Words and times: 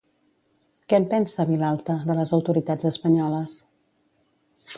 Què 0.93 0.99
en 1.01 1.05
pensa, 1.11 1.45
Vilalta, 1.49 1.99
de 2.09 2.15
les 2.21 2.33
autoritats 2.39 2.91
espanyoles? 2.93 3.61